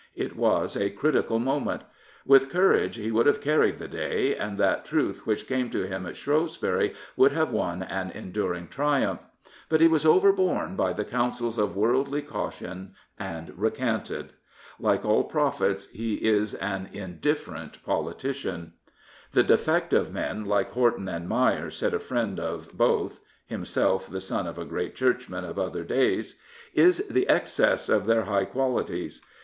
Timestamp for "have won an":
7.33-8.09